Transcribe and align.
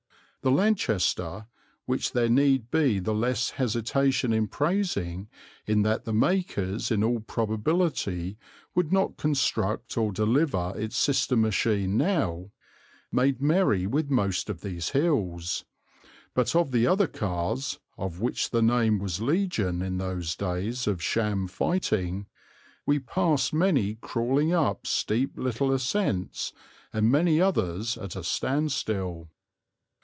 The 0.43 0.49
Lanchester, 0.49 1.45
which 1.85 2.13
there 2.13 2.27
need 2.27 2.71
be 2.71 2.97
the 2.97 3.13
less 3.13 3.51
hesitation 3.51 4.33
in 4.33 4.47
praising 4.47 5.29
in 5.67 5.83
that 5.83 6.05
the 6.05 6.13
makers 6.13 6.89
in 6.89 7.03
all 7.03 7.19
probability 7.19 8.39
would 8.73 8.91
not 8.91 9.17
construct 9.17 9.99
or 9.99 10.11
deliver 10.11 10.73
its 10.75 10.97
sister 10.97 11.37
machine 11.37 11.95
now, 11.95 12.49
made 13.11 13.39
merry 13.39 13.85
with 13.85 14.09
most 14.09 14.49
of 14.49 14.61
these 14.61 14.89
hills, 14.89 15.63
but 16.33 16.55
of 16.55 16.71
the 16.71 16.87
other 16.87 17.05
cars, 17.07 17.77
of 17.95 18.19
which 18.19 18.49
the 18.49 18.63
name 18.63 18.97
was 18.97 19.21
legion 19.21 19.83
in 19.83 19.99
those 19.99 20.35
days 20.35 20.87
of 20.87 21.03
sham 21.03 21.45
fighting, 21.45 22.25
we 22.87 22.97
passed 22.97 23.53
many 23.53 23.93
crawling 23.93 24.51
up 24.53 24.87
steep 24.87 25.37
little 25.37 25.71
ascents 25.71 26.51
and 26.91 27.11
many 27.11 27.39
others 27.39 27.95
at 27.95 28.15
a 28.15 28.23
standstill. 28.23 29.29